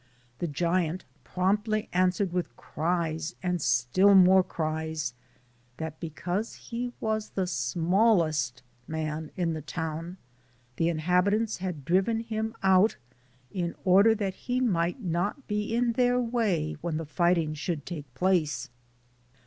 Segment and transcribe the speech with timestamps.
[0.39, 5.13] The giant promptly answered, with cries and still more cries,
[5.77, 10.17] that because he was the smallest man in the town,
[10.77, 12.97] the inhabitants had driven him out
[13.51, 18.11] in order that he might not be in their way when the fighting should take
[18.15, 18.71] place.